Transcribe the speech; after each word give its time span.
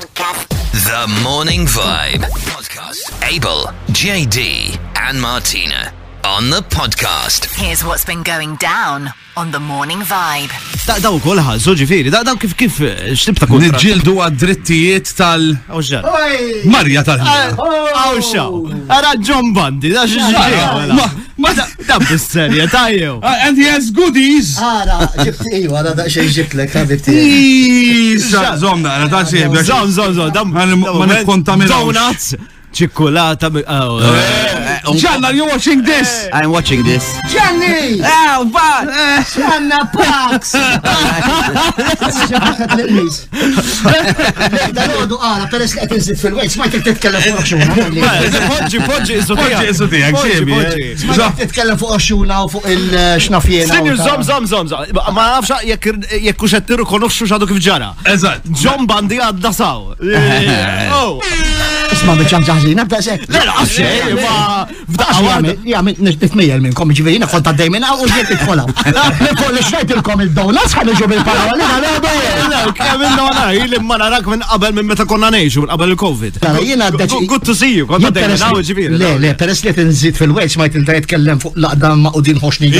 podcast. 0.00 0.48
The 0.86 1.06
Morning 1.22 1.66
Vibe. 1.68 2.22
Podcast. 2.56 3.14
Abel, 3.36 3.66
JD, 3.88 4.38
and 5.08 5.20
Martina 5.20 5.92
on 6.24 6.50
the 6.50 6.62
podcast. 6.76 7.44
Here's 7.58 7.84
what's 7.84 8.04
been 8.04 8.22
going 8.22 8.56
down 8.56 9.10
on 9.36 9.50
the 9.52 9.60
morning 9.60 9.98
vibe. 10.04 10.52
Daqdaw 10.88 11.18
Zoji 11.20 11.42
ħalsu 11.48 11.74
ġifiri, 11.82 12.12
daqdaw 12.14 12.36
kif 12.40 12.54
kif 12.60 12.78
eh, 12.86 13.12
xtib 13.16 13.40
ta' 13.42 13.48
kun. 13.50 13.66
Nġildu 13.74 14.16
għad-drittijiet 14.24 15.12
tal. 15.18 15.48
Awxa. 15.68 16.00
Marja 16.72 17.04
tal. 17.06 17.24
Awxa. 17.60 18.46
Ara 18.96 19.14
John 19.20 19.52
Bundy, 19.56 19.92
da 19.96 20.06
xġiġi. 20.08 21.02
Ma 21.40 21.54
da 21.56 21.96
bis-serja, 22.04 22.66
tajjew. 22.72 23.14
Ah, 23.24 23.46
and 23.46 23.56
he 23.56 23.64
has 23.64 23.88
goodies. 23.96 24.56
Ara, 24.60 24.98
ġibt, 25.24 25.46
iwa, 25.62 25.84
da 25.96 26.04
xej 26.12 26.28
ġibt 26.36 26.58
lek, 26.58 26.74
ħabibti. 26.76 27.14
Issa, 28.20 28.56
zom 28.56 28.82
naqra, 28.82 29.08
ta' 29.08 29.24
sib. 29.24 29.56
Zom, 29.70 29.90
zom, 29.90 30.12
zom, 30.12 30.50
Ma 30.54 31.04
nikkontaminaw. 31.06 31.84
Donuts, 31.84 32.34
ċikkulata. 32.76 33.50
Ġanna, 33.50 33.78
oh, 33.84 33.98
oh. 33.98 34.18
eh, 34.20 34.80
eh, 34.94 35.32
you 35.36 35.44
watching 35.46 35.82
this? 35.84 36.26
Eh, 36.26 36.30
I'm 36.38 36.50
watching 36.52 36.84
this. 36.84 37.02
Ġanni! 37.32 38.00
Ah, 38.06 38.42
va! 38.46 39.20
Ġanna 39.38 39.80
Pax! 39.94 40.54
ċaħat 42.30 42.74
l-mis. 42.78 43.18
Dal-għodu 44.76 45.18
għala, 45.18 45.48
peress 45.50 45.74
li 45.74 45.80
għetinżit 45.82 46.20
fil-wejt, 46.22 46.50
smajt 46.54 46.74
jek 46.78 46.84
titkellem 46.92 47.22
fuq 47.26 47.38
oxxuna. 47.42 47.68
Poġġi, 47.74 48.84
poġġi, 48.86 49.18
isotija. 49.18 49.58
Poġġi, 49.58 49.74
isotija, 49.74 50.12
ġebi. 50.16 50.88
Smajt 51.02 51.42
titkellem 51.44 51.78
fuq 51.82 51.94
oxxuna 51.98 52.42
u 52.44 52.48
fuq 52.54 52.70
il-xnafjena. 52.70 53.72
Sinju, 53.74 53.96
zom, 54.00 54.22
zom, 54.30 54.46
zom, 54.46 54.68
zom. 54.74 54.90
Ma 55.10 55.32
nafxa 55.34 55.60
Isma 62.00 62.14
biex 62.16 62.32
għamġa 62.32 62.54
ħazina 62.56 62.84
b'da 62.88 62.98
sekk. 63.04 63.34
għaxe, 63.52 63.88
ma. 64.16 64.36
F'dax 64.94 65.18
jgħamil, 65.20 65.56
jgħamil, 65.68 65.98
nitmijel 66.06 66.62
minn 66.64 66.76
kom 66.78 66.94
ġiviri, 66.96 67.18
nafont 67.20 67.48
għaddej 67.50 67.68
għaw 67.84 68.00
u 68.00 68.06
ġiet 68.08 68.30
nitkola. 68.32 68.62
Le, 69.20 69.34
kolli 69.36 69.64
il-kom 69.80 70.22
il-dawla, 70.24 70.62
sħan 70.72 70.88
iġu 70.94 71.08
bil-parola, 71.10 71.66
le, 71.82 72.12
le, 72.48 72.60
Kevin 72.78 73.12
Dona, 73.18 73.42
jil 73.56 73.74
imma 73.80 73.96
narak 74.00 74.26
minn 74.32 74.42
qabel 74.46 74.72
minn 74.78 74.88
meta 74.92 75.04
konna 75.10 75.28
nejxu, 75.34 75.66
qabel 75.68 75.92
il-Covid. 75.92 76.38
Good 76.40 77.44
to 77.44 77.54
see 77.58 77.74
you, 77.76 77.86
konna 77.90 78.08
għaddej 78.08 78.30
minn 78.30 78.44
għaw 78.48 78.62
ġiviri. 78.70 78.98
Le, 79.00 79.12
le, 79.22 79.34
peress 79.40 79.62
li 79.66 79.74
t-nżid 79.76 80.16
fil-Wales, 80.18 80.56
ma 80.58 80.70
jt-intrajt 80.70 81.10
fuq 81.42 81.58
laqdam 81.62 82.02
ma' 82.06 82.14
udin 82.18 82.40
ħoxni. 82.42 82.72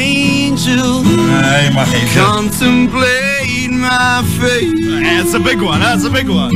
Contemplate 2.13 2.53
my 3.71 4.23
fate. 4.39 5.01
That's 5.01 5.33
a 5.33 5.39
big 5.39 5.59
one, 5.59 5.79
that's 5.79 6.03
a 6.05 6.09
big 6.09 6.29
one. 6.29 6.53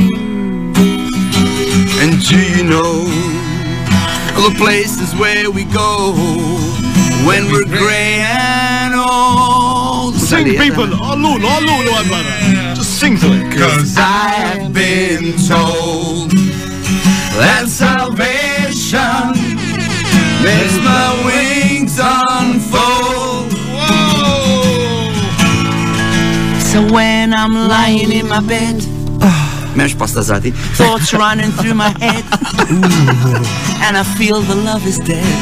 And 1.98 2.12
do 2.26 2.36
you 2.38 2.62
know 2.62 3.04
the 4.36 4.54
places 4.58 5.12
where 5.16 5.50
we 5.50 5.64
go 5.64 6.12
when 7.26 7.46
we're 7.50 7.64
gray 7.64 8.22
and 8.22 8.94
old? 8.94 10.14
Sing, 10.14 10.46
people. 10.56 10.84
All 11.02 11.16
alone, 11.18 11.42
all 11.44 11.58
alone. 11.58 12.06
Just 12.76 13.00
sing 13.00 13.16
to 13.18 13.26
it. 13.28 13.58
Cause 13.58 13.96
I've 13.98 14.72
been 14.72 15.32
told 15.48 16.30
that 17.42 17.64
salvation 17.66 18.54
makes 20.40 20.76
my 20.84 21.12
wings 21.26 21.98
when 26.90 27.32
I'm 27.34 27.54
lying 27.54 28.12
in 28.12 28.28
my 28.28 28.40
bed. 28.40 28.76
Merge 29.76 29.98
past 29.98 30.16
Azati. 30.16 30.52
Thoughts 30.76 31.12
running 31.12 31.50
through 31.52 31.74
my 31.74 31.90
head. 32.00 32.22
and 33.84 33.96
I 33.96 34.02
feel 34.18 34.40
the 34.40 34.54
love 34.54 34.86
is 34.86 34.98
dead. 34.98 35.38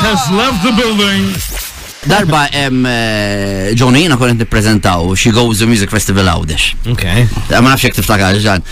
has 0.00 0.20
left 0.32 0.62
the 0.64 0.72
building. 0.80 1.28
Darba 2.02 2.46
em 2.52 2.86
eh, 2.86 3.72
Johnny 3.74 4.00
jina 4.02 4.16
konet 4.16 4.44
prezentaw 4.48 5.14
She 5.14 5.30
Goes 5.36 5.58
the 5.60 5.66
Music 5.68 5.90
Festival 5.92 6.30
Għawdex. 6.32 6.62
Okay. 6.94 7.26
Ma 7.60 7.74
nafx 7.74 7.84
jek 7.90 7.98
tiftakar 7.98 8.38
ġan. 8.40 8.64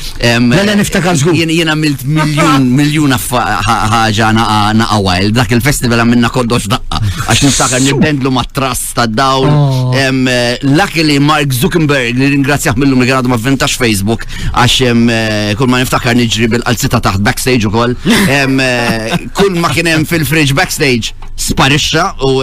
Mela 0.48 0.72
niftakar 0.78 1.19
żgur. 1.20 1.36
Jiena 1.36 1.75
milt 1.76 2.06
miljun 2.08 2.64
miljun 2.80 3.12
ħaġa 3.12 4.28
naqa' 4.40 5.00
wild. 5.04 5.36
Dak 5.36 5.52
il-festival 5.58 6.06
għamilna 6.06 6.32
kollox 6.32 6.70
daqqa. 6.72 7.02
Għax 7.28 7.44
niftakar 7.50 7.84
nibdendlu 7.84 8.32
matras 8.32 8.86
ta' 8.96 9.04
dawl 9.06 9.44
oh. 9.44 9.88
Oh. 9.90 9.96
Eh, 10.29 10.58
luckily 10.62 11.19
Mark 11.20 11.52
Zuckerberg 11.52 12.17
li 12.19 12.29
ringrazzjah 12.35 12.75
millum 12.76 13.00
li 13.05 13.12
għadu 13.14 13.31
ma' 13.32 13.38
vintax 13.40 13.76
Facebook 13.81 14.26
għax 14.52 14.76
eh, 14.85 15.52
kull 15.56 15.70
ma' 15.73 15.81
niftakar 15.82 16.17
niġri 16.19 16.49
bil-qalzita 16.55 17.00
taħt 17.05 17.23
backstage 17.25 17.69
u 17.69 17.73
koll. 17.73 17.96
Eh, 18.20 19.17
kull 19.38 19.56
ma' 19.58 19.70
kienem 19.73 20.05
fil-fridge 20.08 20.55
backstage 20.58 21.14
sparixxa 21.38 22.05
u 22.26 22.40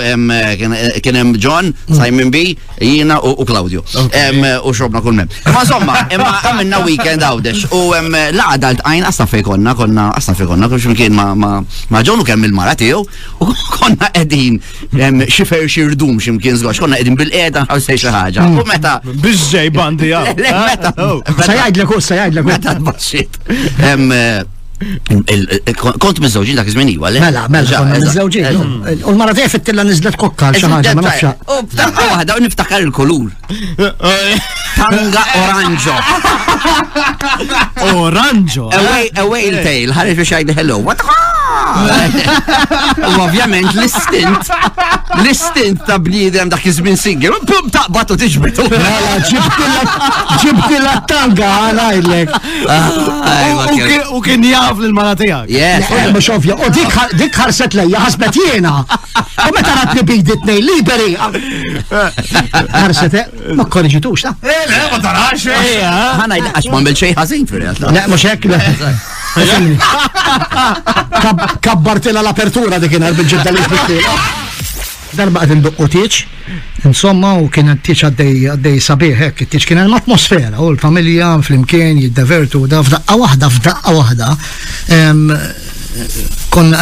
kienem 1.04 1.36
John, 1.46 1.74
Simon 1.92 2.30
B, 2.34 2.56
jina 2.80 3.18
u 3.28 3.44
Claudio. 3.46 3.84
U 3.86 4.74
xobna 4.74 5.02
kull 5.06 5.18
mem. 5.20 5.30
Ma' 5.54 5.66
somma, 5.68 6.00
imma 6.16 6.32
għamilna 6.42 6.80
weekend 6.88 7.26
għawdex 7.28 7.68
u 7.76 7.84
laqda 7.92 8.72
l-tajn 8.78 9.06
għasna 9.10 9.28
fej 9.34 9.46
konna, 9.50 9.76
konna 9.78 10.08
għasna 10.16 10.38
konna, 10.50 10.72
kull 10.72 10.82
ximkien 10.82 11.14
ma' 11.14 12.04
John 12.08 12.24
u 12.24 12.28
kemm 12.28 12.48
il-mara 12.50 12.74
tiegħu 12.80 13.04
u 13.44 13.52
konna 13.76 14.10
qegħdin 14.16 14.62
xifer 15.38 15.68
xirdum 15.70 16.18
ximkien 16.24 16.58
zgħax 16.58 16.82
konna 16.86 16.98
qegħdin 16.98 17.20
bil 17.20 17.35
qiegħda 17.36 17.64
nħossej 17.68 18.02
xi 18.02 18.14
ħaġa. 18.16 18.48
Mm. 18.48 18.60
U 18.60 18.72
meta. 18.72 18.98
Biżej 19.26 19.72
bandi 19.76 20.12
ja. 20.14 20.24
Meta. 20.36 20.94
Oh. 21.06 21.22
Sajajdlek 21.44 21.94
u 21.96 22.00
oh, 22.00 22.04
sajajdlek. 22.10 22.44
Oh. 22.46 22.52
Meta 22.54 22.74
tbaxxit. 22.80 23.42
Eh, 23.96 25.76
kont 25.80 26.18
mizzawġin 26.20 26.58
dak 26.60 26.68
iż-żmien 26.68 26.90
iwa, 26.98 27.08
le? 27.14 27.22
Mela, 27.24 27.46
mela, 27.52 27.80
mizzawġin. 27.94 28.60
U 29.08 29.14
l-mara 29.14 29.32
tiegħek 29.38 29.54
fit-tilla 29.54 29.86
niżlet 29.88 30.18
kokka 30.20 30.50
xi 30.58 30.68
ma 30.68 30.82
nafx. 30.84 31.30
Eh, 31.30 31.54
u 31.56 31.62
b'taqqa 31.72 32.08
waħda 32.12 32.36
u 32.36 32.44
niftakar 32.44 32.84
il-kulur. 32.84 33.30
Tanga 34.76 35.24
oranġo. 37.86 37.96
Oranġo. 37.96 38.68
Away, 38.76 39.48
il-tail, 39.48 39.96
ħareġ 39.96 40.20
biex 40.22 40.40
jgħid 40.44 40.54
hello. 40.60 40.82
What 40.92 41.00
the 41.00 41.35
U 43.18 43.22
ovvjament 43.24 43.74
l-istint, 43.76 44.48
l-istint 45.22 45.84
ta' 45.88 45.98
bnidem 46.02 46.50
dak 46.52 46.64
iż 46.66 46.76
singer, 46.80 46.98
singel, 47.00 47.34
pum 47.48 47.70
batu 47.94 48.16
t-iġbitu. 48.20 48.64
Mela, 48.72 49.90
ġibti 50.42 50.80
la 50.84 50.96
tanga 51.10 51.50
għalajlek. 51.60 52.36
U 54.16 54.22
kien 54.26 54.46
jaf 54.50 54.80
l 54.86 54.92
malatija 54.96 55.42
tijak. 55.50 55.52
Yes. 55.52 56.16
Mux 56.16 56.30
ovvja, 56.36 56.56
u 56.60 56.72
dik 57.18 57.36
ħarset 57.40 57.78
lej, 57.80 57.92
jahasbet 57.96 58.36
jena. 58.40 58.78
U 59.46 59.54
meta 59.56 59.76
ratni 59.82 60.04
bidit 60.08 60.46
nej, 60.48 60.62
liberi. 60.66 61.14
Ħarset, 61.90 63.20
eh, 63.24 63.36
ma 63.60 63.66
konġitux, 63.70 64.22
ta' 64.28 64.36
Eh, 64.46 64.72
ma 64.94 65.00
tarax, 65.02 65.46
eh. 65.52 65.84
Ħana 66.22 66.40
id-għax 66.42 66.72
ma' 66.72 66.84
bel 66.88 66.96
xej 67.04 67.16
ħazin 67.20 67.46
fil-għat. 67.50 67.86
Le, 67.92 68.08
mux 68.12 69.12
Kabbartela 71.62 72.20
l-apertura 72.24 72.80
di 72.80 72.88
kienar 72.88 73.12
bil 73.18 73.28
ġedda 73.28 73.52
li 73.52 73.64
s-bittila. 73.64 74.16
Darba 75.16 75.42
għad 75.46 75.56
nduqqu 75.62 75.88
tiċ, 75.96 76.22
insomma, 76.92 77.34
u 77.42 77.48
kien 77.52 77.72
tiċ 77.84 78.06
għaddej 78.10 78.80
sabiħ, 78.88 79.14
hekk, 79.26 79.46
tiċ 79.52 79.68
kien 79.68 79.80
hemm 79.84 79.96
atmosfera, 80.00 80.56
u 80.62 80.72
l-familja 80.74 81.34
fl-imkien 81.42 82.00
jiddavertu, 82.06 82.66
da 82.72 82.82
f'daqqa 82.84 83.20
waħda, 83.26 83.52
f'daqqa 83.58 84.00
waħda. 84.00 84.34
kont 86.52 86.74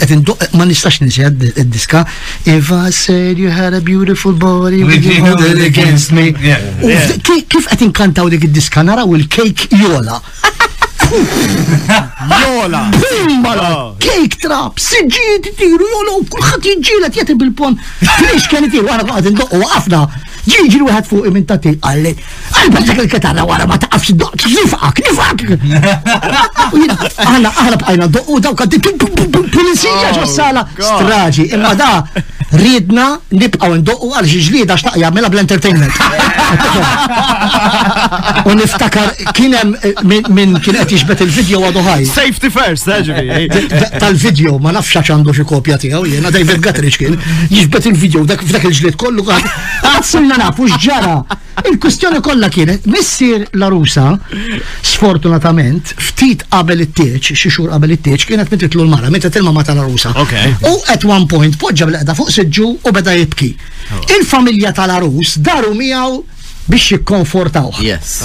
qed 0.00 0.10
induq 0.14 0.36
ma 0.54 0.64
nistax 0.64 0.98
ninsi 1.00 1.22
id-diska 1.22 2.02
If 2.44 2.72
I 2.72 2.90
said 2.90 3.38
you 3.38 3.50
had 3.50 3.72
a 3.74 3.80
beautiful 3.80 4.32
body 4.32 4.82
would 4.82 5.04
you 5.04 5.24
hold 5.24 5.40
it 5.42 5.62
against 5.64 6.10
me 6.12 6.32
kif 6.34 7.68
qed 7.70 7.84
inkantaw 7.86 8.26
dik 8.30 8.44
id-diska 8.50 8.82
naraw 8.82 9.14
il-cake 9.14 9.68
jola 9.78 10.18
Jola! 11.08 12.82
Bimbala! 13.26 13.70
Cake 14.04 14.36
trap! 14.42 14.76
Siġġiet 14.84 15.48
tiru 15.56 15.88
jola 15.94 16.18
u 16.20 16.26
kullħat 16.34 16.68
jġilet 16.68 17.16
jati 17.22 17.36
bil-pon! 17.40 17.80
Flix 18.04 18.44
kienet 18.52 18.74
tiru 18.76 18.92
għana 18.92 19.08
għadin 19.16 19.38
ndoqqu 19.38 19.62
għafna 19.64 20.02
ġiġi 20.48 20.78
l-wieħed 20.80 21.04
fuq 21.08 21.26
imin 21.28 21.44
ta' 21.48 21.58
tati 21.58 21.78
għalli, 21.84 22.12
għalba 22.58 22.80
dak 22.88 22.98
il-katarra 23.04 23.42
wara 23.48 23.64
ma 23.68 23.76
ta' 23.80 23.90
id 23.98 24.16
doq, 24.20 24.42
nifak, 24.48 24.96
nifak! 25.04 25.38
Aħna 27.24 27.48
aħna 27.52 27.76
bqajna 27.82 28.06
doq 28.14 28.26
u 28.30 28.32
dawk 28.46 28.58
għaddi 28.64 28.78
pulizija 28.82 30.06
oh, 30.12 30.12
ġo 30.18 30.24
s-sala, 30.28 30.62
straġi, 30.78 31.44
imma 31.56 31.72
da 31.78 31.90
ridna 32.58 33.06
nibqaw 33.36 33.72
ndoq 33.82 34.00
u 34.06 34.08
għal 34.16 34.28
ġiġlida 34.32 34.74
xtaq 34.80 34.94
mela 35.14 35.28
bl-entertainment. 35.32 35.94
U 38.48 38.50
niftakar 38.56 39.08
kienem 39.36 39.68
eh, 39.84 39.90
minn 40.06 40.52
kien 40.64 40.76
qed 40.78 40.90
jiġbet 40.94 41.20
il-video 41.26 41.58
għadu 41.68 41.80
ħaj. 41.84 42.02
Safety 42.08 42.48
first, 42.54 42.86
eh, 42.88 43.00
ġifi. 43.04 43.26
Eh, 43.44 43.54
tal-video 44.00 44.52
ma 44.64 44.70
nafx 44.72 45.08
għandu 45.12 45.30
xi 45.36 45.44
kopja 45.48 45.76
tiegħu 45.82 46.02
jiena 46.08 46.28
David 46.32 46.60
Gatrich 46.64 46.96
kien 47.02 47.14
jiġbet 47.52 47.84
il-video 47.92 48.20
dak 48.28 48.40
f'dak 48.48 48.64
il-ġlied 48.70 48.96
kollu 49.00 49.22
għad. 49.28 49.44
Għadsulna 49.88 50.36
ma 50.38 50.50
ġara. 50.80 51.24
Il-kustjoni 51.68 52.20
kollha 52.22 52.48
kienet, 52.50 52.84
missier 52.86 53.42
la 53.58 53.66
rusa, 53.72 54.12
sfortunatament, 54.86 55.90
ftit 55.98 56.44
qabel 56.52 56.84
it-tieċ, 56.86 57.32
xi 57.40 57.50
xhur 57.50 57.72
qabel 57.72 57.96
it-tiex, 57.96 58.26
kienet 58.28 58.50
mititlu 58.52 58.84
l-mara, 58.86 59.10
meta 59.10 59.28
tilma 59.34 59.50
mata 59.56 59.74
la 59.74 59.82
rusa. 59.88 60.12
U 60.70 60.74
at 60.94 61.02
one 61.04 61.26
point 61.26 61.58
poġġa 61.58 61.88
bl-qda 61.90 62.14
fuq 62.14 62.30
siġġu 62.30 62.70
u 62.86 62.94
beda 62.94 63.16
jibki. 63.18 63.50
Oh. 63.90 64.10
Il-familja 64.18 64.70
tal-arus 64.78 65.40
daru 65.42 65.74
miegħu 65.74 66.22
biex 66.68 66.94
jikkonfortaw. 66.94 67.74
Yes. 67.82 68.20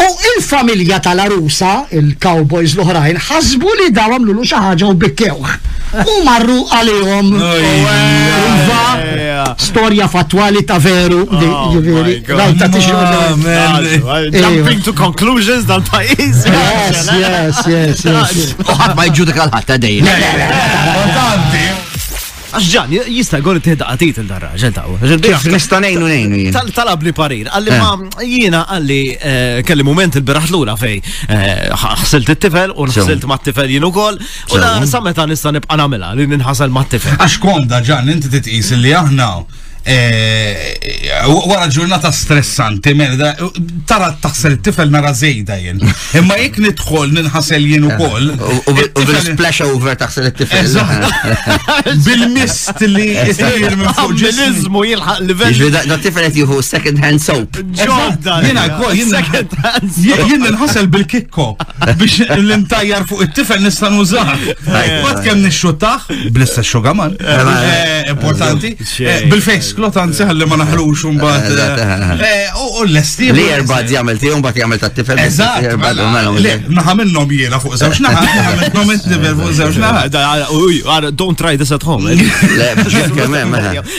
U 0.00 0.08
il-familja 0.32 1.02
tal-arusa, 1.04 1.90
il-cowboys 1.98 2.78
l-oħrajn, 2.78 3.20
ħasbu 3.28 3.76
li 3.82 3.92
dawam 3.92 4.24
lulu 4.30 4.48
xi 4.48 4.64
ħaġa 4.64 4.88
u 4.88 4.96
bikkewha. 5.04 5.58
U 5.96 6.22
marru 6.26 6.58
għalihom. 6.74 7.28
Iva, 8.68 8.80
storja 9.62 10.08
fatwali 10.12 10.60
ta' 10.68 10.76
veru. 10.82 11.20
Ġiviri, 11.28 12.14
oh 12.24 12.30
raw 12.36 12.52
ta' 12.58 12.68
tiġi. 12.74 12.92
Jumping 14.40 14.82
to 14.86 14.92
conclusions 14.98 15.64
dal 15.70 15.80
pajis. 15.88 16.38
Yes, 16.50 17.00
yes, 17.14 17.58
yes. 18.08 18.52
ma 18.68 19.08
jġudika 19.08 19.42
l-ħatta 19.48 19.74
dejjem. 19.78 21.67
Għaxġan, 22.48 22.92
jista 23.12 23.38
għon 23.38 23.58
t-ħedaqatit 23.60 24.20
il-darra, 24.22 24.50
ġentaw. 24.56 24.96
Nista 25.52 25.80
nejnu 25.84 26.06
nejnu 26.08 26.38
jien. 26.40 26.56
Talab 26.72 27.02
li 27.04 27.12
parir, 27.16 27.50
għalli 27.52 27.76
ma 27.76 27.90
eh. 27.92 28.24
jiena 28.26 28.62
għalli 28.72 29.00
eh, 29.16 29.60
kelli 29.68 29.84
moment 29.84 30.16
il-biraħ 30.16 30.48
l-ura 30.54 30.76
fej. 30.80 30.96
Eh, 31.28 31.86
ħsilt 32.02 32.32
it-tifel, 32.36 32.72
u 32.72 32.88
ħsilt 32.88 33.28
ma 33.28 33.36
t-tifel 33.42 33.74
jien 33.76 33.84
u 33.86 33.92
kol, 33.94 34.16
u 34.20 34.60
la 34.62 34.72
sameta 34.88 35.26
nista 35.28 35.52
nibqa 35.52 35.76
namela 35.76 36.14
li 36.16 36.28
nħasal 36.38 36.72
ma 36.72 36.86
t-tifel. 36.88 37.20
Għax 37.20 37.40
konda 37.44 37.78
da 37.78 37.82
ġan, 37.84 38.12
inti 38.16 38.32
t-tqis 38.32 38.76
li 38.80 38.94
aħna 38.96 39.28
Eh, 39.88 40.78
eh, 41.08 41.28
wara 41.48 41.66
ġurnata 41.72 42.10
stressanti, 42.12 42.92
merda, 42.96 43.30
mela, 43.38 43.68
tara 43.88 44.08
taħsel 44.20 44.58
tifel 44.64 44.90
nara 44.92 45.14
zejda 45.16 45.56
jen. 45.62 45.78
Imma 46.20 46.36
jek 46.42 46.58
nidħol 46.60 47.14
ninħasel 47.16 47.64
jien 47.70 47.86
u 47.88 47.94
koll. 47.96 48.34
U 48.36 48.74
bil-splash 48.74 49.62
over 49.64 49.96
taħsel 50.00 50.28
tifel. 50.36 50.76
Bil-mist 52.04 52.82
li 52.84 53.06
jisir 53.14 53.78
minn 53.80 53.94
fuq 53.96 54.12
ġilizmu 54.24 54.84
jilħaq 54.90 55.22
level. 55.30 55.56
Ġbida, 55.56 55.82
da 55.94 55.98
tifel 56.04 56.28
jt 56.28 56.42
juhu 56.44 56.60
second 56.68 57.00
hand 57.06 57.24
soap. 57.24 57.60
Ġodda, 57.80 58.36
jina 58.44 58.66
kol, 58.74 58.92
jien 58.92 60.44
nħasel 60.44 60.90
bil-kikko 60.98 61.48
biex 61.96 62.26
l-intajjar 62.36 63.08
fuq 63.08 63.24
it-tifel 63.30 63.64
nistan 63.64 63.96
użar. 64.04 64.36
Bat 64.68 65.24
kem 65.24 65.40
nixxutaħ, 65.46 66.10
blissa 66.36 66.60
xogaman, 66.66 67.16
eh, 67.22 68.12
importanti, 68.12 68.74
bil-fejs 69.32 69.72
nisplot 69.78 69.98
għanzi 70.00 70.24
għalli 70.26 70.46
ma 70.50 70.56
naħlux 70.58 71.02
un 71.08 71.18
bat. 71.20 71.46
Eh, 71.46 71.82
eh, 71.82 72.04
eh. 72.18 72.58
U 72.78 72.84
l-esti. 72.84 73.30
Li 73.34 73.44
erbad 73.54 73.86
jgħamil 73.90 74.18
ti 74.20 74.30
un 74.34 74.42
bat 74.44 74.56
jgħamil 74.58 74.80
ta' 74.82 74.90
tifel. 74.94 75.16
Mela, 75.20 75.28
Eżat. 75.28 75.78
Mela. 75.78 76.54
Naħamilnom 76.78 77.32
jiena 77.36 77.58
fuq 77.62 77.78
zewx 77.80 78.00
naħamilnom 78.04 78.90
it-tifel 78.96 79.36
fuq 79.38 79.54
zewx 79.58 79.80
naħamilnom. 79.84 81.10
Don't 81.14 81.38
try 81.38 81.54
this 81.56 81.70
at 81.72 81.82
home. 81.86 82.10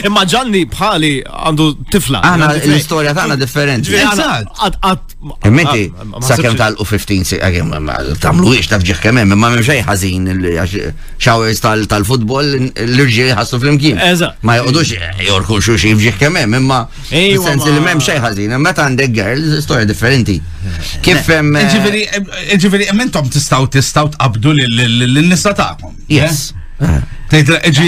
Imma 0.04 0.26
ġanni 0.34 0.66
bħali 0.76 1.14
għandu 1.24 1.70
tifla. 1.94 2.24
Għana 2.28 2.52
l-istoria 2.60 3.14
ta' 3.16 3.26
għana 3.28 3.40
differenti. 3.42 3.96
Eżat. 4.00 5.16
Imminti, 5.48 5.88
sakem 6.24 6.56
tal-u 6.60 6.86
15, 6.88 7.40
tamlu 8.24 8.54
ix 8.56 8.68
taf 8.72 8.84
ġiħ 8.88 9.02
kemem, 9.04 9.32
imma 9.36 9.50
memxaj 9.54 9.82
ħazin, 9.88 10.30
xawers 11.20 11.60
tal-futbol, 11.92 12.54
l-irġi 12.86 13.28
ħassu 13.36 13.60
fl-imkien. 13.60 14.00
Ma 14.48 14.56
jgħodux 14.62 14.96
jorku 15.28 15.59
konxu 15.60 15.76
xie 15.82 15.96
fġiħ 16.00 16.20
kemem, 16.22 16.54
imma 16.62 16.78
sens 17.10 17.68
li 17.68 17.82
memx 17.84 18.06
xej 18.08 18.22
ħazin, 18.24 18.54
imma 18.56 18.72
ta' 18.76 18.86
għandek 18.88 19.12
girls, 19.16 19.58
storja 19.66 19.88
differenti. 19.90 20.38
Kif 21.04 21.28
hemm. 21.28 21.60
Eh, 21.60 22.56
Ġifiri, 22.60 22.88
mentom 22.96 23.28
tistaw 23.32 23.68
tistaw 23.72 24.08
tqabdu 24.14 24.54
l-nisa 24.58 25.52
ta'kom. 25.56 25.96
Yes. 26.10 26.50
Eh, 26.80 27.00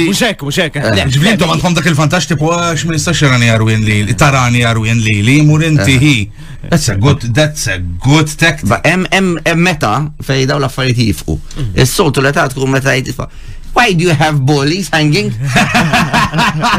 muxek, 0.03 0.43
muxek. 0.43 0.75
Eh. 0.77 1.03
Ġifiri, 1.03 1.35
intom 1.37 1.53
għandkom 1.55 1.77
dak 1.79 1.87
il-fantax 1.93 2.27
tipu 2.33 2.51
għax 2.51 2.85
minn 2.89 2.99
istax 2.99 3.23
jarani 3.23 3.47
jarwin 3.51 3.85
li, 3.87 4.01
tarani 4.19 4.65
jarwin 4.65 4.99
li, 5.05 5.21
li 5.25 5.39
mur 5.47 5.63
hi. 5.63 6.15
That's 6.67 6.89
a 6.89 6.95
good, 6.97 7.21
that's 7.33 7.65
a 7.67 7.79
good 8.03 8.27
tactic. 8.27 8.69
Em 8.83 9.39
meta 9.63 10.09
fej 10.21 10.43
daw 10.51 10.59
l-affarijiet 10.61 11.07
jifqu. 11.13 11.39
Mm. 11.57 11.71
Is-soltu 11.85 12.21
l-etat 12.21 12.53
tkun 12.53 12.75
meta 12.77 12.93
jitfa 12.99 13.25
why 13.75 13.93
do 13.95 14.03
you 14.03 14.15
have 14.15 14.39
bullies 14.39 14.89
hanging? 14.89 15.33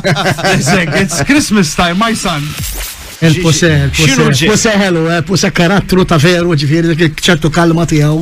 It's 1.02 1.22
Christmas 1.24 1.76
time, 1.76 2.00
my 2.02 2.16
son. 2.16 2.48
il 3.24 3.38
pose 3.42 3.68
il 3.68 3.90
pose 3.90 4.22
il 4.44 4.48
pose 4.50 4.72
il-pose 4.76 5.48
eh, 5.48 5.52
karattru 5.56 6.04
ta' 6.04 6.18
veru, 6.20 6.58
ġifiri, 6.60 7.12
ċertu 7.24 7.50
kalma 7.56 7.86
tijaw, 7.88 8.18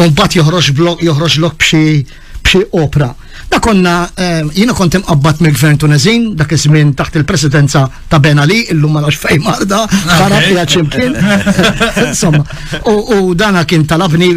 un 0.00 0.14
bat 0.16 0.32
joħroġ 0.32 0.70
blok, 0.78 1.02
joħroġ 1.04 1.36
lok 1.44 1.58
bxie 1.60 2.62
opra. 2.72 3.10
Da 3.50 3.58
konna, 3.58 4.08
eh, 4.14 4.44
jina 4.54 4.72
kont 4.72 4.94
imqabbat 4.94 5.40
mill-gvern 5.42 5.76
tunezin, 5.82 6.36
dak 6.38 6.52
iż-żmien 6.52 6.92
taħt 6.94 7.16
il-presidenza 7.18 7.80
ta' 8.08 8.20
Ben 8.20 8.38
Ali, 8.38 8.60
illum 8.70 8.92
ma 8.92 9.00
nafx 9.00 9.16
fejn 9.24 9.40
marda, 9.42 9.80
tara 10.06 10.36
ah, 10.36 10.68
ċimkien. 10.74 11.16
Insomma, 12.06 12.44
u 12.86 13.34
dana 13.34 13.64
kien 13.64 13.82
talabni 13.90 14.28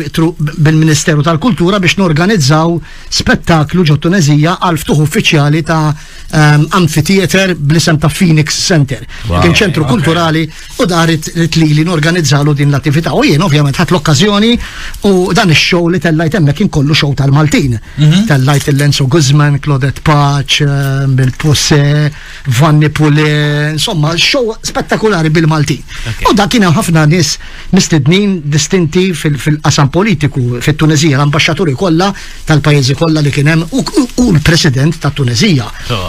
bil-Ministeru 0.57 1.21
tal-Kultura 1.21 1.77
biex 1.79 1.99
norganizzaw 2.01 2.73
spettaklu 3.13 3.85
ġo 3.85 3.99
Tunezija 4.01 4.55
għal 4.63 4.81
ftuħ 4.81 5.03
uffiċjali 5.05 5.61
ta' 5.63 5.93
ehm, 6.33 6.65
amfiteater 6.79 7.53
bl-isem 7.53 8.01
ta' 8.01 8.09
Phoenix 8.09 8.57
Center. 8.65 9.05
Kien 9.29 9.53
ċentru 9.53 9.85
kulturali 9.85 10.47
u 10.81 10.89
darit 10.89 11.29
t-lili 11.53 11.85
norganizzalu 11.85 12.57
din 12.63 12.73
l-attività. 12.73 13.13
U 13.13 13.21
jien 13.29 13.45
ovvjament 13.45 13.77
ħat 13.77 13.93
l-okkazjoni 13.93 14.57
u 15.05 15.29
dan 15.37 15.53
ix-show 15.53 15.85
li 15.93 16.01
tellajt 16.01 16.41
emmek 16.41 16.57
kien 16.63 16.69
kollu 16.81 16.97
show 16.97 17.13
tal-Maltin. 17.13 17.77
Mhm. 17.77 18.25
Tellajt 18.33 18.73
il-Lenzo 18.73 19.02
Alberto 19.03 19.07
Guzman, 19.07 19.59
Claudette 19.59 20.01
Pach, 20.01 20.61
eh, 20.61 21.05
Bill 21.07 21.31
Pusse, 21.35 22.11
Vanni 22.47 22.89
Pule, 22.89 23.71
insomma, 23.71 24.15
show 24.17 24.55
spettakolari 24.61 25.29
bil 25.29 25.45
malti 25.47 25.81
U 26.29 26.33
da 26.33 26.47
kien 26.47 26.63
ħafna 26.67 27.05
nis 27.07 27.37
mistednin 27.71 28.41
distinti 28.43 29.13
fil-qasam 29.13 29.89
politiku 29.89 30.59
fit-Tunezija, 30.59 31.17
l-ambasċaturi 31.17 31.73
kollha 31.75 32.11
tal-pajjiżi 32.45 32.95
kollha 32.99 33.21
li 33.21 33.31
kien 33.31 33.47
hemm 33.49 33.65
u 33.71 33.83
l-President 34.31 34.99
tat-Tunezija. 35.03 35.67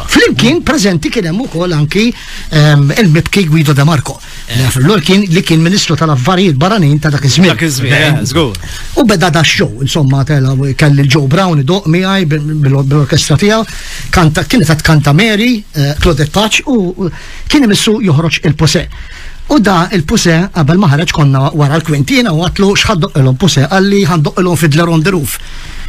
Flimkien 0.08 0.62
prezenti 0.62 1.10
kien 1.10 1.26
hemm 1.30 1.44
ukoll 1.46 1.72
anki 1.76 2.08
ehm, 2.50 2.92
il-Mibki 2.98 3.46
Guido 3.48 3.72
De 3.72 3.84
Marco. 3.84 4.18
Eh. 4.48 4.66
Fil-lur 4.74 5.02
kien 5.02 5.24
li 5.30 5.42
kien 5.42 5.62
Ministru 5.62 5.96
tal-Affarijiet 5.96 6.56
Baranin 6.60 6.98
ta' 7.00 7.10
dak 7.14 7.24
iż-żmien. 7.24 7.54
Eh, 7.54 8.50
u 8.96 9.04
beda 9.04 9.30
da 9.30 9.42
show, 9.44 9.70
insomma, 9.80 10.24
kelli 10.24 11.06
Joe 11.08 11.26
Brown 11.26 11.60
idoq 11.60 11.86
miegħi 11.88 12.26
bil 12.26 12.82
bl 12.86 13.00
orkestra 13.04 13.36
tiegħu, 13.40 13.60
kanta 14.14 14.44
kienet 14.48 14.70
għat 14.70 14.84
kanta 14.86 15.12
Mary, 15.16 15.52
eh, 15.76 15.92
Claude 16.00 16.26
Touch 16.32 16.64
u 16.70 17.08
kien 17.48 17.66
Missu 17.70 17.98
joħroġ 18.04 18.40
il-Pose. 18.48 18.84
U 19.52 19.58
da 19.60 19.90
il 19.92 20.06
pose 20.08 20.34
qabel 20.54 20.78
maħreċ 20.80 21.12
konna 21.12 21.50
wara 21.52 21.76
l-kwintina 21.76 22.32
u 22.32 22.40
għatlu 22.46 22.70
xħaddu 22.80 23.10
il 23.20 23.34
pose 23.36 23.66
għalli 23.68 23.98
għandu 24.08 24.32
il-on 24.40 24.56
fidler 24.60 24.88
on 24.94 25.02
the 25.04 25.12
roof. 25.12 25.34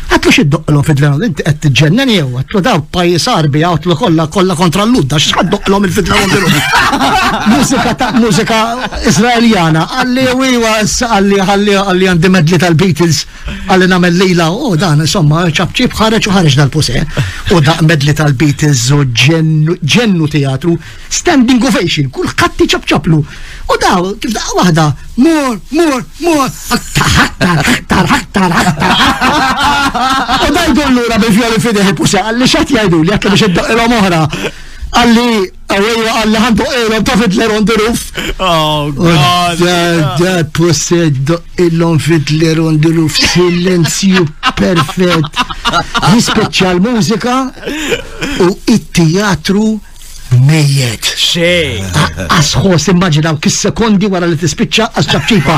Għatlu 0.06 0.32
xiddoqlom 0.36 0.84
fil-veru, 0.86 1.18
inti 1.26 1.44
għed 1.48 1.60
t-ġennan 1.66 2.10
jew, 2.14 2.28
għatlu 2.38 2.60
daw 2.64 2.82
pajis 2.94 3.26
arbi, 3.32 3.62
għatlu 3.66 3.96
kolla 3.98 4.28
kolla 4.34 4.56
kontra 4.60 4.84
l-ludda, 4.86 5.18
xħaddoqlom 5.22 5.88
il-fil-veru 5.88 6.28
biru. 6.30 6.50
Mużika 7.50 7.94
ta' 8.02 8.10
mużika 8.22 8.60
izraeljana, 9.10 9.86
għalli 10.00 10.26
u 10.36 10.46
iwas, 10.60 10.96
għalli 11.08 11.40
għalli 11.46 11.78
għalli 11.80 12.10
għandi 12.12 12.32
medli 12.36 12.60
tal-Beatles, 12.64 13.24
għalli 13.66 13.90
namel 13.96 14.20
lila, 14.22 14.50
u 14.54 14.76
dan, 14.82 15.02
insomma, 15.08 15.46
ċabċib 15.58 15.98
ħareċ 15.98 16.30
u 16.30 16.36
ħareċ 16.38 16.60
dal-puse, 16.62 17.02
u 17.58 17.64
da' 17.66 17.78
medli 17.90 18.14
tal-Beatles, 18.20 18.86
u 18.94 19.02
ġennu 19.16 20.30
teatru, 20.38 20.78
standing 21.10 21.66
ovation, 21.72 22.12
kull 22.14 22.30
ħatti 22.30 22.70
ċabċablu. 22.76 23.20
U 23.74 23.80
daw, 23.82 24.12
kif 24.22 24.36
da' 24.38 24.46
wahda, 24.60 24.90
mur, 25.18 25.58
mur, 25.74 26.02
mur, 26.22 26.60
ħaktar, 26.70 27.66
ħaktar, 27.72 28.14
ħaktar, 28.14 28.58
ħaktar, 28.60 28.98
ħaktar. 29.02 29.94
U 29.96 30.52
da 30.54 30.62
jdullura 30.72 31.18
bil-fija 31.22 31.50
li 31.56 31.62
fideħi 31.64 31.94
puxa, 32.00 32.24
għalli 32.30 32.48
xat 32.52 32.72
jajdu 32.76 33.02
li 33.06 33.14
għakka 33.16 33.32
biex 33.32 33.48
id-doqilom 33.50 33.94
moħra. 33.96 34.22
Għalli, 34.96 35.30
għalli, 35.72 36.10
għalli 36.12 36.40
għandu 36.42 36.64
doqilom 36.64 37.06
tafid 37.08 37.38
l 37.40 37.56
on 37.56 37.66
the 37.70 37.78
roof. 37.80 38.04
Oh, 38.38 38.92
oh 38.92 38.92
God. 38.98 39.64
Da 40.22 40.34
pusse 40.58 41.10
doqilom 41.32 42.00
fit 42.04 42.32
l 42.38 42.62
on 42.64 42.80
the 42.84 42.94
roof, 42.98 43.18
silenzju 43.34 44.26
perfett. 44.60 45.44
Rispeċa 46.12 46.76
l-mużika 46.78 47.38
u 48.48 48.52
it-teatru 48.76 49.68
Mejjet. 50.44 51.06
Xej. 51.16 51.84
Asħos, 52.34 52.90
immaġinaw 52.92 53.38
kis 53.44 53.60
sekondi 53.66 54.10
wara 54.12 54.28
li 54.30 54.38
tispiċċa 54.40 54.88
għasċabċipa. 54.94 55.56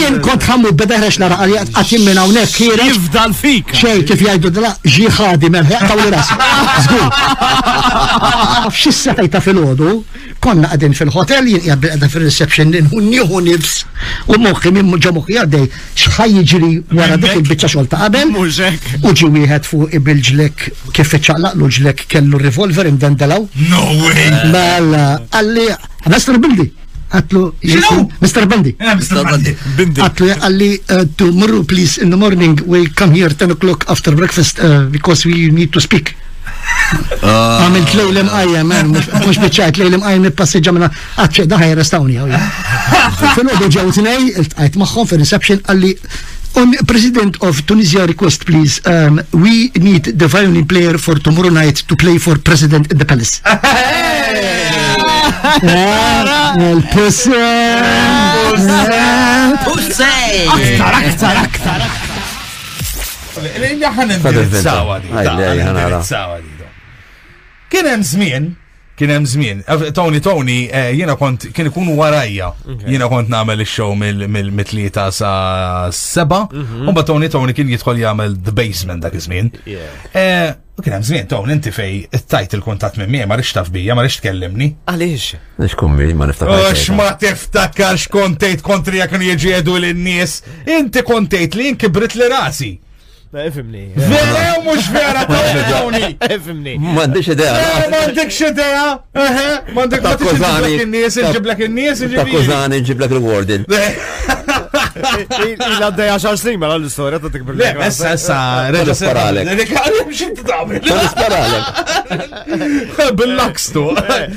Jien 0.00 0.18
kont 0.24 0.44
ħammu 0.46 0.72
b'deħreċ 0.78 1.20
nara 1.22 1.38
għalli 1.44 1.58
għatim 1.64 2.04
minn 2.08 2.20
għawnek 2.22 2.54
kira. 2.56 2.86
Jifdal 2.90 3.34
fik. 3.36 3.72
Xej, 3.80 4.04
kif 4.08 4.24
d 4.42 4.50
dra 4.60 4.72
ġiħadi 4.84 5.52
merħeq 5.56 5.88
taw 5.88 5.98
li 6.02 6.12
ras. 6.12 6.34
Zgur. 6.86 8.70
Xissa 8.76 9.16
fil-ħodu, 9.16 9.90
konna 10.42 10.70
għadin 10.76 10.96
fil-hotel, 10.96 11.50
jien 11.54 11.64
jgħabbi 11.68 11.92
għadin 11.96 12.12
fil-reception, 12.12 12.74
nħunni 12.88 13.24
u 13.26 13.42
nifs. 13.46 13.78
U 14.30 14.40
moħi 14.42 14.72
minn 14.76 14.92
ġamuħi 15.02 15.38
għaddej, 15.44 15.70
xħaj 15.96 16.42
wara 16.96 17.16
dik 17.22 17.38
il-bicċa 17.40 17.72
xolta 17.72 18.02
qabel. 18.04 18.34
Uġi 19.06 19.30
wieħed 19.36 19.68
fuq 19.70 19.90
ibil-ġlek 20.00 20.68
kif 20.94 21.14
iċċaqlaq 21.18 21.54
l-ġlek 21.60 22.06
kellu 22.10 22.40
revolver 22.42 22.88
imdendelaw. 22.90 23.46
No! 23.72 23.85
واي 23.94 24.30
لا 24.50 25.22
قال 25.32 25.54
لي 25.54 25.76
مستر 26.06 26.36
بندي 26.36 26.72
قالت 27.12 27.32
له 27.34 27.52
شنو؟ 27.66 28.10
مستر 28.22 28.44
بندي 28.44 28.76
اه 28.80 28.94
مستر 28.94 29.22
بندي 29.22 29.56
بندي 29.78 30.00
قالت 30.00 30.20
له 30.20 30.34
قال 30.34 30.54
لي 30.58 30.80
tomorrow 31.22 31.72
please 31.72 32.02
in 32.02 32.08
the 32.10 32.16
morning 32.24 32.54
we 32.72 32.80
come 33.00 33.12
here 33.18 33.30
10 33.30 33.50
o'clock 33.56 33.80
after 33.92 34.10
breakfast 34.20 34.54
uh, 34.58 34.84
because 34.96 35.20
we 35.26 35.50
need 35.50 35.70
to 35.72 35.80
speak 35.80 36.14
عملت 37.24 37.94
ليلة 37.94 38.22
مقاية 38.22 38.62
مان 38.62 39.02
مش 39.28 39.38
بتشاهد 39.38 39.78
ليلة 39.78 39.96
مقاية 39.96 40.18
من 40.18 40.28
باسي 40.28 40.60
جمنا 40.60 40.90
قعدت 41.16 41.40
ده 41.40 41.56
هيرستوني 41.56 42.18
في 43.34 43.40
الأوضة 43.42 43.68
جاوتني 43.68 44.38
التقيت 44.38 44.76
معهم 44.76 45.04
في 45.04 45.12
الريسبشن 45.12 45.56
قال 45.56 45.76
لي 45.78 45.96
On 46.62 46.70
President 46.86 47.36
of 47.42 47.54
Tunisia 47.66 48.06
request, 48.06 48.46
please. 48.46 48.80
Um, 48.86 49.20
we 49.32 49.70
need 49.76 50.04
the 50.16 50.26
violin 50.26 50.66
player 50.66 50.96
for 50.96 51.16
tomorrow 51.16 51.50
night 51.50 51.76
to 51.88 51.94
play 51.96 52.16
for 52.16 52.38
President 52.38 52.90
in 52.92 52.96
the 52.98 53.04
palace. 53.04 53.42
احنا 63.86 64.16
ندير 64.16 64.44
تساوى 64.60 65.00
دي 67.72 68.56
kien 68.96 69.08
hemm 69.12 69.26
żmien. 69.26 69.62
Tony 69.94 70.20
Tony 70.20 70.58
eh, 70.72 70.92
jiena 70.98 71.16
kont 71.16 71.48
kien 71.52 71.68
ikunu 71.70 71.96
warajja. 72.00 72.52
Jiena 72.88 73.08
kont 73.12 73.28
nagħmel 73.32 73.62
ix-show 73.64 73.92
mill-tlieta 73.96 75.08
sa 75.14 75.32
seba, 75.94 76.44
mhm. 76.48 76.84
u 76.88 76.92
mbagħad 76.94 77.10
Tony 77.12 77.28
Tony 77.32 77.56
kien 77.56 77.70
jidħol 77.72 78.00
jagħmel 78.04 78.38
The 78.46 78.54
Basement 78.56 79.04
dak 79.04 79.18
iż-żmien. 79.20 79.52
Eh, 79.66 80.46
u 80.76 80.84
kien 80.84 80.96
hemm 80.96 81.06
żmien 81.08 81.28
Tony 81.32 81.52
inti 81.56 81.72
fej 81.74 82.00
it 82.06 82.24
title 82.28 82.62
kuntat 82.64 82.96
minn 83.00 83.12
miegħi 83.12 83.28
ma 83.30 83.38
rix 83.40 83.52
taf 83.56 83.68
bija, 83.74 83.94
ma 83.96 84.04
rix 84.06 84.18
tkellimni. 84.22 84.70
Għaliex? 84.90 85.68
kun 85.76 85.96
bi 86.00 86.08
ma 86.16 86.28
niftakarx. 86.30 86.70
Għax 86.70 86.88
ma 86.98 87.10
tiftakarx 87.20 88.08
kontejt 88.12 88.64
kontri 88.64 89.02
jekk 89.02 89.20
jiġi 89.28 89.54
jedu 89.58 89.76
lin-nies, 89.84 90.40
inti 90.78 91.02
kontejt 91.04 91.56
li 91.56 91.70
jinkibrit 91.70 92.16
li 92.20 92.28
rasi. 92.32 92.74
افهمني 93.34 93.90
فيري 93.94 94.58
ومش 94.68 94.82
فعلا 94.84 95.22
طلعوني 95.68 96.16
افهمني 96.22 96.78
ما 96.78 97.02
عندكش 97.02 97.30
هدايا 97.30 97.88
ما 97.90 97.96
عندكش 97.96 98.42
هدايا 98.42 99.00
اها 99.16 99.64
ما 99.72 99.82
عندك 99.82 100.02
ما 100.04 100.14
تجيب 100.14 100.44
لك 100.66 100.80
الناس 100.82 101.18
نجيب 101.18 101.46
لك 101.46 101.62
الناس 101.62 102.02
نجيب 102.02 102.20
لك 102.20 102.26
تاكوزاني 102.26 102.80
نجيب 102.80 103.00
لك 103.00 103.12
الوردن 103.12 103.64
الى 105.66 105.90
داي 105.90 106.08
10 106.08 106.34
سنين 106.34 106.58
مرة 106.60 106.76
الستوري 106.76 107.18
تكبر 107.18 107.52
لا 107.52 107.72
بس 107.86 108.02
هسا 108.02 108.70
نسبر 108.90 109.18
عليك 109.18 109.48
لك 109.48 109.72
انا 109.72 110.04
مش 110.10 110.22
انت 110.22 110.40
تعمل 110.40 110.76
نسبر 110.76 111.34
عليك 111.34 111.66
باللاكس 113.16 113.72
تو 113.72 113.94
إيه. 113.96 114.30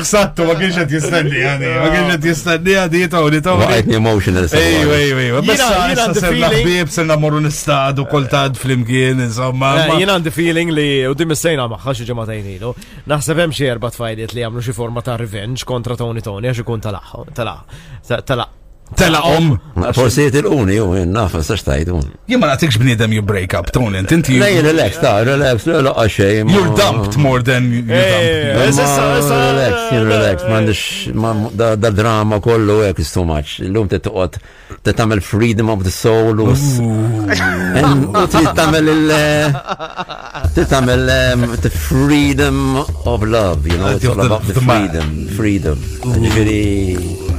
Xsattu 0.00 0.42
ma 0.48 0.54
kienx 0.58 0.76
qed 0.80 0.92
jistenni 0.94 1.42
għani, 1.50 1.70
ma 1.80 1.88
kienx 1.92 2.10
qed 2.14 2.28
jistenni 2.30 2.76
għandi 2.82 3.02
tawli 3.12 3.40
tawli. 3.44 3.68
Għajtni 3.70 3.98
emotional. 4.00 4.46
Ejju, 4.60 4.90
ejju, 4.98 5.18
ejju. 5.24 5.42
Bissa 5.48 5.72
issa 5.94 6.08
serna 6.18 6.52
ħbieb, 6.54 6.92
serna 6.98 7.16
morru 7.20 7.40
nistadu 7.44 8.06
kultad 8.10 8.60
flimkien, 8.60 9.24
insomma. 9.26 9.74
Eh, 9.86 9.96
Jien 10.02 10.12
għandi 10.16 10.30
feeling 10.34 10.70
li 10.76 10.86
u 11.08 11.14
dim 11.16 11.30
is-sejna 11.36 11.66
magħha 11.72 11.94
xi 11.96 12.08
ġematajn 12.12 12.54
ilu. 12.56 12.74
Naħseb 13.10 13.38
hemm 13.44 13.56
xi 13.56 13.64
erba' 13.72 13.90
tfajliet 13.96 14.32
li 14.36 14.44
jagħmlu 14.46 14.60
xi 14.64 14.72
forma 14.76 15.02
ta' 15.02 15.16
revenge 15.20 15.64
kontra 15.66 15.96
Tony 15.98 16.20
Tony 16.24 16.50
għax 16.52 16.64
ikun 16.64 16.80
tal-aħħa. 16.88 17.28
Tal-aħħa. 17.40 18.50
Tela 18.96 19.20
om. 19.22 19.56
Forsi 19.94 20.22
jitilquni, 20.26 20.76
u 20.82 20.98
nafas, 21.06 21.48
għax 21.54 21.62
tajdun. 21.64 22.08
Jimma 22.30 22.50
natikx 22.50 22.76
bnidem 22.80 23.12
ju 23.16 23.22
break 23.26 23.54
up, 23.58 23.70
ton 23.72 23.94
int, 23.96 24.10
inti. 24.12 24.38
Nej, 24.42 24.60
relax, 24.66 24.98
ta, 25.02 25.20
relax, 25.26 25.66
l 25.66 25.80
laqqa 25.86 26.06
xej. 26.08 26.42
You're 26.50 26.74
dumped 26.76 27.16
more 27.20 27.42
than 27.42 27.70
you 27.72 27.82
dumped. 27.86 28.74
Relax, 28.74 29.94
relax, 29.94 30.48
mandix, 30.50 31.54
da 31.54 31.90
drama 31.94 32.40
kollu 32.42 32.80
għek 32.88 33.00
is 33.00 33.12
too 33.14 33.24
much. 33.24 33.60
L-lum 33.64 33.88
te 33.90 33.98
tuqot 34.02 34.36
te 34.82 34.94
tamel 34.96 35.20
freedom 35.22 35.68
of 35.70 35.82
the 35.86 35.90
soul 35.92 36.38
u 36.40 36.50
eh, 36.52 37.90
U 38.10 38.26
t-tamel 38.32 38.88
il- 38.90 39.10
eh, 39.14 40.54
t-tamel 40.56 41.08
eh, 41.08 41.56
the 41.62 41.68
freedom 41.70 42.78
of 43.06 43.22
love, 43.26 43.66
you 43.66 43.76
know, 43.78 43.88
it's 43.94 44.04
all 44.06 44.20
about 44.20 44.46
the 44.46 44.54
freedom, 44.60 45.26
freedom. 45.36 45.78
Ġifiri. 46.04 47.29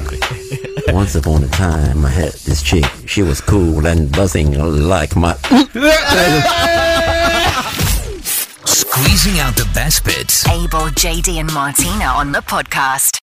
Once 0.93 1.15
upon 1.15 1.41
a 1.43 1.47
time, 1.47 2.05
I 2.05 2.09
had 2.09 2.33
this 2.45 2.61
chick. 2.61 2.83
She 3.07 3.23
was 3.23 3.39
cool 3.39 3.87
and 3.87 4.11
buzzing 4.11 4.57
like 4.59 5.15
my. 5.15 5.33
Squeezing 8.65 9.39
out 9.39 9.55
the 9.55 9.69
best 9.73 10.03
bits. 10.03 10.45
Abel, 10.49 10.89
JD, 10.99 11.39
and 11.39 11.51
Martina 11.53 12.05
on 12.05 12.33
the 12.33 12.39
podcast. 12.39 13.20